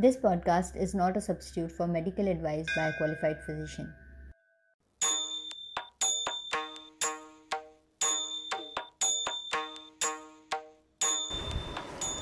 [0.00, 3.92] This podcast is not a substitute for medical advice by a qualified physician.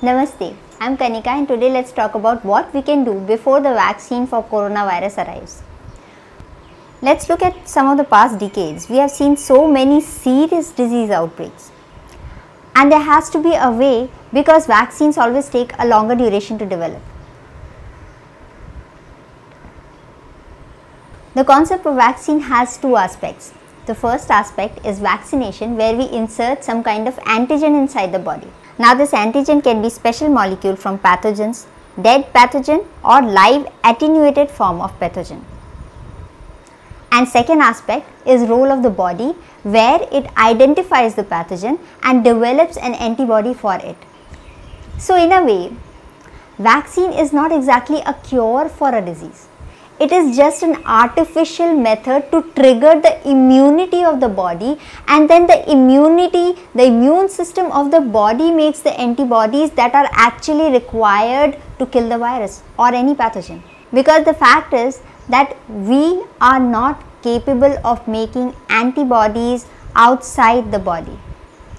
[0.00, 4.26] Namaste, I'm Kanika and today let's talk about what we can do before the vaccine
[4.26, 5.62] for coronavirus arrives.
[7.02, 8.88] Let's look at some of the past decades.
[8.88, 11.70] We have seen so many serious disease outbreaks.
[12.74, 16.64] And there has to be a way because vaccines always take a longer duration to
[16.64, 17.02] develop.
[21.38, 23.52] The concept of vaccine has two aspects.
[23.86, 28.48] The first aspect is vaccination where we insert some kind of antigen inside the body.
[28.76, 31.66] Now this antigen can be special molecule from pathogens,
[32.02, 35.44] dead pathogen or live attenuated form of pathogen.
[37.12, 39.28] And second aspect is role of the body
[39.62, 43.96] where it identifies the pathogen and develops an antibody for it.
[44.98, 45.72] So in a way,
[46.58, 49.46] vaccine is not exactly a cure for a disease
[50.00, 54.78] it is just an artificial method to trigger the immunity of the body
[55.08, 60.08] and then the immunity the immune system of the body makes the antibodies that are
[60.12, 63.60] actually required to kill the virus or any pathogen.
[63.92, 69.66] Because the fact is that we are not capable of making antibodies
[69.96, 71.18] outside the body.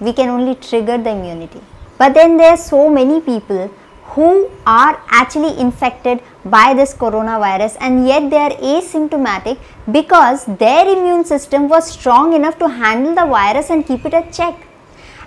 [0.00, 1.60] We can only trigger the immunity.
[1.98, 3.70] But then there are so many people
[4.14, 9.58] who are actually infected by this coronavirus and yet they are asymptomatic
[9.90, 14.32] because their immune system was strong enough to handle the virus and keep it at
[14.32, 14.66] check.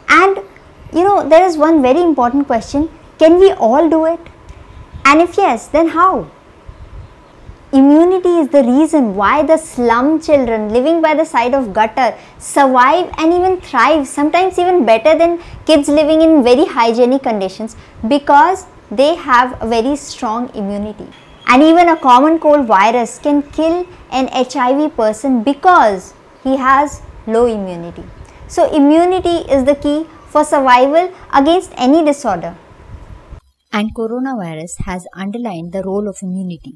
[0.09, 0.37] And
[0.91, 4.19] you know, there is one very important question can we all do it?
[5.05, 6.29] And if yes, then how?
[7.71, 13.11] Immunity is the reason why the slum children living by the side of gutter survive
[13.17, 17.75] and even thrive, sometimes even better than kids living in very hygienic conditions
[18.07, 21.07] because they have a very strong immunity.
[21.47, 26.13] And even a common cold virus can kill an HIV person because
[26.43, 28.03] he has low immunity.
[28.47, 32.55] So, immunity is the key for survival against any disorder.
[33.71, 36.73] And coronavirus has underlined the role of immunity.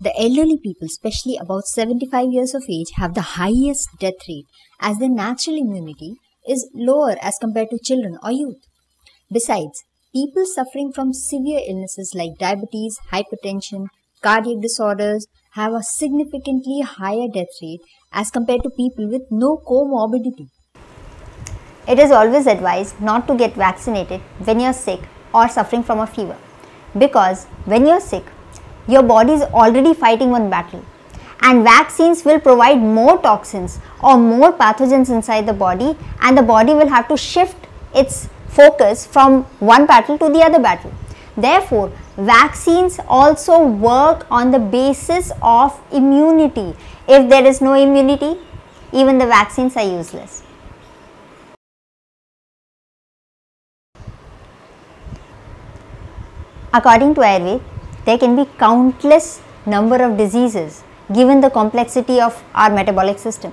[0.00, 4.44] The elderly people, especially about 75 years of age, have the highest death rate
[4.80, 8.62] as their natural immunity is lower as compared to children or youth.
[9.32, 9.84] Besides,
[10.16, 13.86] people suffering from severe illnesses like diabetes, hypertension,
[14.22, 17.82] cardiac disorders have a significantly higher death rate
[18.12, 20.46] as compared to people with no comorbidity.
[21.86, 25.00] It is always advised not to get vaccinated when you are sick
[25.34, 26.38] or suffering from a fever
[26.96, 28.24] because when you are sick,
[28.88, 30.82] your body is already fighting one battle
[31.42, 36.72] and vaccines will provide more toxins or more pathogens inside the body and the body
[36.72, 39.42] will have to shift its focus from
[39.74, 40.92] one battle to the other battle.
[41.36, 46.74] Therefore, vaccines also work on the basis of immunity.
[47.06, 48.38] If there is no immunity,
[48.92, 50.42] even the vaccines are useless.
[56.72, 57.62] According to Ayurveda,
[58.06, 63.52] there can be countless number of diseases given the complexity of our metabolic system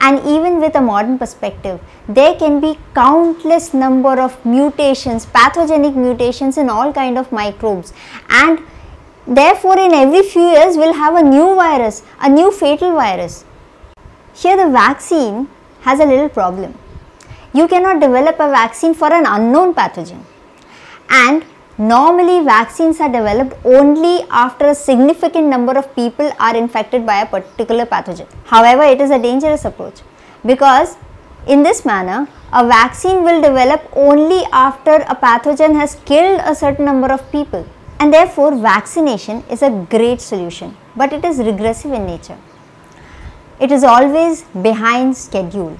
[0.00, 6.56] and even with a modern perspective there can be countless number of mutations pathogenic mutations
[6.56, 7.92] in all kind of microbes.
[8.30, 8.60] And
[9.26, 13.44] therefore in every few years we'll have a new virus a new fatal virus.
[14.34, 15.48] Here the vaccine
[15.82, 16.74] has a little problem.
[17.52, 20.22] You cannot develop a vaccine for an unknown pathogen.
[21.10, 21.44] And
[21.78, 27.26] Normally, vaccines are developed only after a significant number of people are infected by a
[27.26, 28.26] particular pathogen.
[28.46, 30.00] However, it is a dangerous approach
[30.44, 30.96] because
[31.46, 36.84] in this manner, a vaccine will develop only after a pathogen has killed a certain
[36.84, 37.64] number of people.
[38.00, 42.38] And therefore, vaccination is a great solution, but it is regressive in nature.
[43.60, 45.78] It is always behind schedule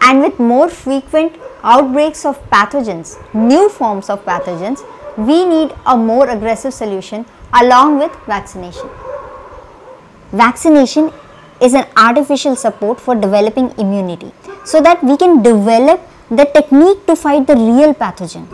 [0.00, 4.82] and with more frequent outbreaks of pathogens, new forms of pathogens,
[5.16, 8.88] we need a more aggressive solution along with vaccination.
[10.32, 11.12] Vaccination
[11.60, 14.32] is an artificial support for developing immunity
[14.64, 16.00] so that we can develop
[16.30, 18.46] the technique to fight the real pathogen.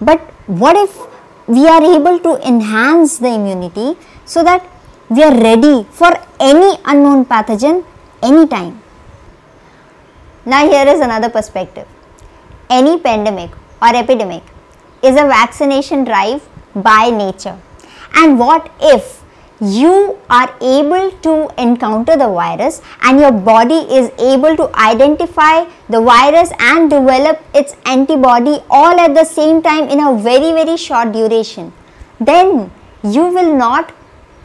[0.00, 0.98] But what if
[1.46, 4.66] we are able to enhance the immunity so that
[5.08, 6.10] we are ready for
[6.40, 7.84] any unknown pathogen
[8.22, 8.82] anytime?
[10.46, 11.86] Now, here is another perspective.
[12.68, 14.42] Any pandemic or epidemic
[15.04, 17.58] is a vaccination drive by nature.
[18.14, 19.22] And what if
[19.60, 26.00] you are able to encounter the virus and your body is able to identify the
[26.00, 31.12] virus and develop its antibody all at the same time in a very very short
[31.12, 31.72] duration
[32.20, 32.70] then
[33.02, 33.92] you will not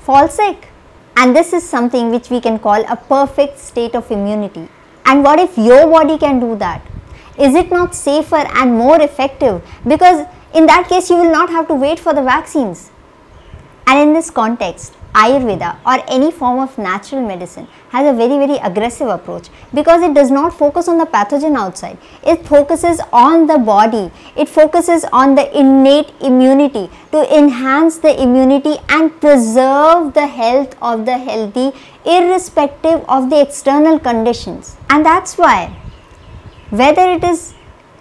[0.01, 0.67] fall sick.
[1.15, 4.67] And this is something which we can call a perfect state of immunity.
[5.05, 6.81] And what if your body can do that?
[7.37, 9.61] Is it not safer and more effective?
[9.87, 12.91] Because in that case, you will not have to wait for the vaccines.
[13.87, 18.57] And in this context, Ayurveda or any form of natural medicine has a very very
[18.59, 21.97] aggressive approach because it does not focus on the pathogen outside.
[22.23, 24.11] It focuses on the body.
[24.37, 31.05] It focuses on the innate immunity to enhance the immunity and preserve the health of
[31.07, 31.71] the healthy
[32.05, 34.77] irrespective of the external conditions.
[34.91, 35.75] And that's why
[36.69, 37.55] whether it is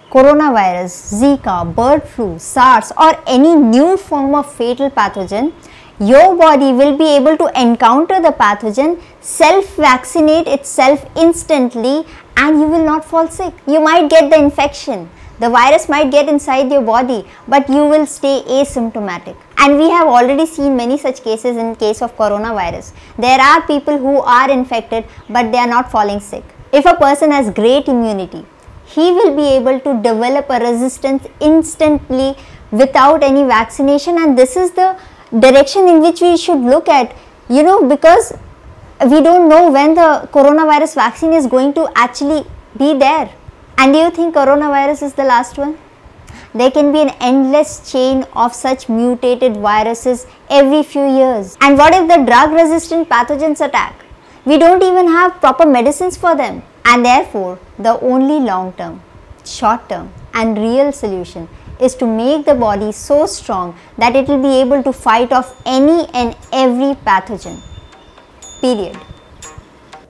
[0.09, 5.53] coronavirus, Zika, bird flu, SARS or any new form of fatal pathogen,
[5.99, 12.05] your body will be able to encounter the pathogen, self vaccinate itself instantly
[12.37, 13.53] and you will not fall sick.
[13.67, 15.09] You might get the infection,
[15.39, 19.35] the virus might get inside your body but you will stay asymptomatic.
[19.57, 22.93] And we have already seen many such cases in case of coronavirus.
[23.17, 26.43] There are people who are infected but they are not falling sick.
[26.71, 28.45] If a person has great immunity,
[28.95, 32.35] he will be able to develop a resistance instantly
[32.71, 34.17] without any vaccination.
[34.17, 34.97] And this is the
[35.37, 37.15] direction in which we should look at
[37.49, 38.33] you know because
[39.05, 42.45] we don't know when the coronavirus vaccine is going to actually
[42.77, 43.29] be there.
[43.77, 45.77] And do you think coronavirus is the last one?
[46.53, 51.57] There can be an endless chain of such mutated viruses every few years.
[51.61, 53.95] And what if the drug resistant pathogens attack
[54.45, 59.01] we don't even have proper medicines for them and therefore the only long term
[59.45, 61.47] short term and real solution
[61.79, 65.61] is to make the body so strong that it will be able to fight off
[65.65, 67.57] any and every pathogen.
[68.61, 68.97] Period.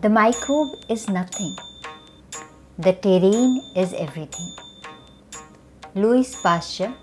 [0.01, 1.55] The microbe is nothing.
[2.79, 4.51] The terrain is everything.
[5.93, 6.93] Louis Pasteur,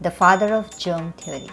[0.00, 1.48] the father of germ theory.